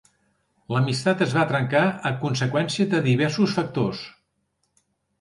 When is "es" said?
1.25-1.35